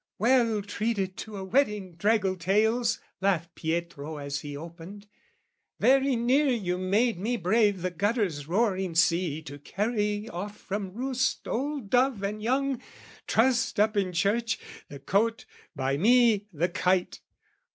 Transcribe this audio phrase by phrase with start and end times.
[0.17, 5.05] "Well treated to a wetting, draggle tails!" Laughed Pietro as he opened
[5.79, 11.47] "Very near "You made me brave the gutter's roaring sea "To carry off from roost
[11.47, 12.81] old dove and young,
[13.27, 14.57] "Trussed up in church,
[14.89, 15.45] the cote,
[15.75, 17.19] by me, the kite!